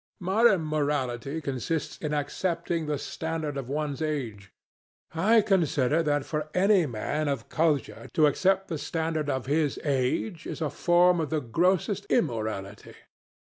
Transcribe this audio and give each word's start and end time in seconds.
Modern 0.19 0.61
morality 0.65 1.41
consists 1.41 1.99
in 1.99 2.11
accepting 2.11 2.87
the 2.87 2.97
standard 2.97 3.55
of 3.55 3.69
one's 3.69 4.01
age. 4.01 4.51
I 5.13 5.41
consider 5.41 6.01
that 6.01 6.25
for 6.25 6.49
any 6.55 6.87
man 6.87 7.27
of 7.27 7.49
culture 7.49 8.09
to 8.15 8.25
accept 8.25 8.67
the 8.67 8.79
standard 8.79 9.29
of 9.29 9.45
his 9.45 9.77
age 9.83 10.47
is 10.47 10.59
a 10.59 10.71
form 10.71 11.19
of 11.19 11.29
the 11.29 11.39
grossest 11.39 12.05
immorality." 12.05 12.95